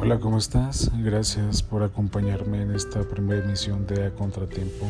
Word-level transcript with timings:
Hola, 0.00 0.20
¿cómo 0.20 0.38
estás? 0.38 0.92
Gracias 1.02 1.60
por 1.60 1.82
acompañarme 1.82 2.62
en 2.62 2.70
esta 2.70 3.02
primera 3.02 3.44
emisión 3.44 3.84
de 3.84 4.06
A 4.06 4.14
Contratiempo, 4.14 4.86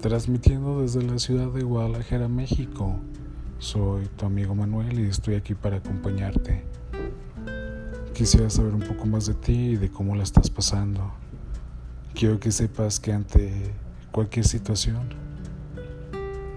transmitiendo 0.00 0.82
desde 0.82 1.00
la 1.02 1.16
ciudad 1.20 1.46
de 1.52 1.62
Guadalajara, 1.62 2.26
México. 2.26 2.96
Soy 3.60 4.06
tu 4.16 4.26
amigo 4.26 4.52
Manuel 4.56 4.98
y 4.98 5.04
estoy 5.04 5.36
aquí 5.36 5.54
para 5.54 5.76
acompañarte. 5.76 6.64
Quisiera 8.12 8.50
saber 8.50 8.74
un 8.74 8.80
poco 8.80 9.06
más 9.06 9.26
de 9.26 9.34
ti 9.34 9.52
y 9.52 9.76
de 9.76 9.90
cómo 9.90 10.16
la 10.16 10.24
estás 10.24 10.50
pasando. 10.50 11.12
Quiero 12.12 12.40
que 12.40 12.50
sepas 12.50 12.98
que 12.98 13.12
ante 13.12 13.72
cualquier 14.10 14.44
situación, 14.44 15.08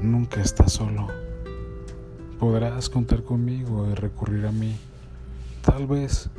nunca 0.01 0.41
estás 0.41 0.73
solo. 0.73 1.07
Podrás 2.39 2.89
contar 2.89 3.21
conmigo 3.21 3.87
y 3.91 3.93
recurrir 3.93 4.47
a 4.47 4.51
mí. 4.51 4.75
Tal 5.73 5.87
vez 5.87 6.29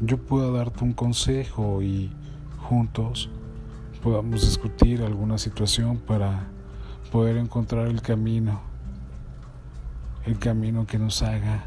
yo 0.00 0.16
pueda 0.16 0.50
darte 0.50 0.82
un 0.82 0.94
consejo 0.94 1.82
y 1.82 2.10
juntos 2.56 3.28
podamos 4.02 4.40
discutir 4.40 5.02
alguna 5.02 5.36
situación 5.36 5.98
para 5.98 6.48
poder 7.12 7.36
encontrar 7.36 7.88
el 7.88 8.00
camino, 8.00 8.62
el 10.24 10.38
camino 10.38 10.86
que 10.86 10.98
nos 10.98 11.22
haga 11.22 11.66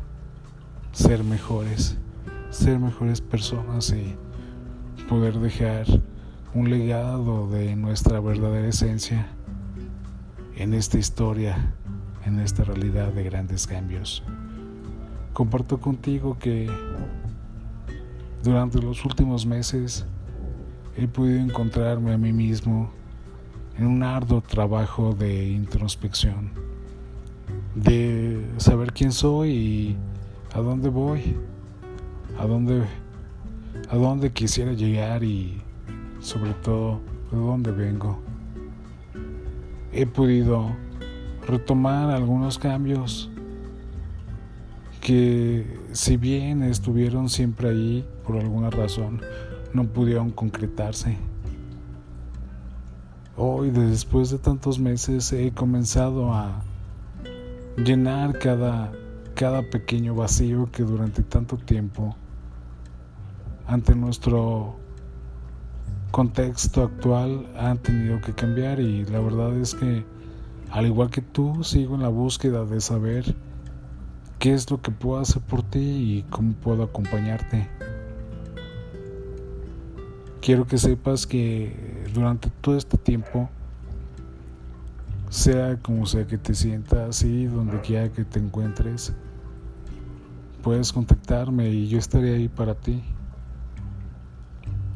ser 0.93 1.23
mejores, 1.23 1.95
ser 2.49 2.79
mejores 2.79 3.21
personas 3.21 3.93
y 3.93 4.15
poder 5.07 5.37
dejar 5.37 5.85
un 6.55 6.71
legado 6.71 7.47
de 7.51 7.75
nuestra 7.75 8.19
verdadera 8.19 8.67
esencia 8.67 9.27
en 10.55 10.73
esta 10.73 10.97
historia, 10.97 11.75
en 12.25 12.39
esta 12.39 12.63
realidad 12.63 13.13
de 13.13 13.23
grandes 13.23 13.67
cambios. 13.67 14.23
Comparto 15.33 15.79
contigo 15.79 16.37
que 16.37 16.69
durante 18.43 18.81
los 18.81 19.03
últimos 19.05 19.45
meses 19.45 20.05
he 20.97 21.07
podido 21.07 21.39
encontrarme 21.39 22.13
a 22.13 22.17
mí 22.17 22.33
mismo 22.33 22.91
en 23.77 23.87
un 23.87 24.03
arduo 24.03 24.41
trabajo 24.41 25.15
de 25.15 25.49
introspección, 25.49 26.51
de 27.75 28.45
saber 28.57 28.91
quién 28.91 29.11
soy 29.11 29.49
y 29.49 29.97
a 30.53 30.59
dónde 30.59 30.89
voy, 30.89 31.35
a 32.37 32.45
dónde, 32.45 32.83
a 33.89 33.95
dónde 33.95 34.31
quisiera 34.31 34.73
llegar 34.73 35.23
y 35.23 35.61
sobre 36.19 36.53
todo 36.53 36.99
de 37.31 37.37
dónde 37.37 37.71
vengo. 37.71 38.19
He 39.93 40.05
podido 40.05 40.71
retomar 41.47 42.11
algunos 42.11 42.59
cambios 42.59 43.30
que 45.01 45.79
si 45.91 46.15
bien 46.15 46.61
estuvieron 46.61 47.27
siempre 47.27 47.69
ahí 47.69 48.05
por 48.25 48.37
alguna 48.37 48.69
razón, 48.69 49.19
no 49.73 49.85
pudieron 49.85 50.29
concretarse. 50.29 51.17
Hoy, 53.35 53.71
después 53.71 54.29
de 54.29 54.37
tantos 54.37 54.77
meses, 54.77 55.33
he 55.33 55.51
comenzado 55.51 56.33
a 56.33 56.61
llenar 57.77 58.37
cada, 58.37 58.91
cada 59.33 59.63
pequeño 59.63 60.13
vacío 60.13 60.69
que 60.71 60.83
durante 60.83 61.23
tanto 61.23 61.57
tiempo, 61.57 62.15
ante 63.65 63.95
nuestro 63.95 64.75
contexto 66.11 66.83
actual, 66.83 67.47
han 67.57 67.79
tenido 67.79 68.21
que 68.21 68.33
cambiar 68.33 68.79
y 68.79 69.03
la 69.05 69.19
verdad 69.19 69.57
es 69.57 69.73
que, 69.73 70.05
al 70.69 70.85
igual 70.85 71.09
que 71.09 71.21
tú, 71.21 71.63
sigo 71.63 71.95
en 71.95 72.03
la 72.03 72.09
búsqueda 72.09 72.65
de 72.65 72.79
saber 72.81 73.35
qué 74.41 74.55
es 74.55 74.71
lo 74.71 74.81
que 74.81 74.89
puedo 74.89 75.21
hacer 75.21 75.39
por 75.43 75.61
ti 75.61 75.79
y 75.79 76.25
cómo 76.31 76.53
puedo 76.53 76.81
acompañarte. 76.81 77.69
Quiero 80.41 80.65
que 80.65 80.79
sepas 80.79 81.27
que 81.27 82.07
durante 82.11 82.49
todo 82.49 82.75
este 82.75 82.97
tiempo, 82.97 83.51
sea 85.29 85.77
como 85.77 86.07
sea 86.07 86.25
que 86.25 86.39
te 86.39 86.55
sientas 86.55 87.21
y 87.21 87.45
donde 87.45 87.81
quiera 87.81 88.11
que 88.11 88.25
te 88.25 88.39
encuentres, 88.39 89.13
puedes 90.63 90.91
contactarme 90.91 91.69
y 91.69 91.87
yo 91.87 91.99
estaré 91.99 92.33
ahí 92.33 92.47
para 92.47 92.73
ti. 92.73 93.03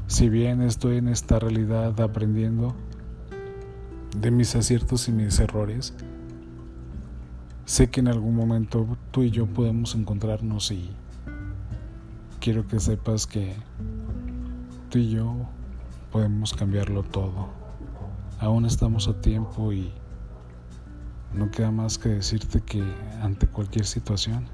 Si 0.08 0.28
bien 0.28 0.64
estoy 0.64 0.98
en 0.98 1.08
esta 1.08 1.38
realidad 1.38 2.02
aprendiendo 2.02 2.74
de 4.20 4.32
mis 4.32 4.56
aciertos 4.56 5.08
y 5.08 5.12
mis 5.12 5.40
errores, 5.40 5.94
Sé 7.66 7.90
que 7.90 8.00
en 8.00 8.08
algún 8.08 8.36
momento 8.36 8.86
tú 9.10 9.24
y 9.24 9.32
yo 9.32 9.48
podemos 9.48 9.96
encontrarnos 9.96 10.70
y 10.70 10.92
quiero 12.40 12.68
que 12.68 12.80
sepas 12.80 13.26
que 13.26 13.56
tú 14.92 15.00
y 15.00 15.10
yo 15.10 15.36
podemos 16.12 16.54
cambiarlo 16.54 17.02
todo. 17.02 17.50
Aún 18.40 18.66
estamos 18.66 19.08
a 19.08 19.20
tiempo 19.20 19.74
y 19.74 19.92
no 21.34 21.50
queda 21.50 21.72
más 21.72 21.98
que 21.98 22.10
decirte 22.10 22.62
que 22.62 22.84
ante 23.24 23.48
cualquier 23.48 23.88
situación 23.88 24.46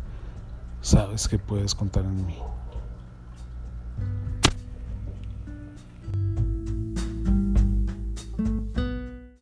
sabes 0.79 1.27
que 1.27 1.37
puedes 1.37 1.75
contar 1.75 2.05
en 2.05 2.25
mí. 2.25 2.37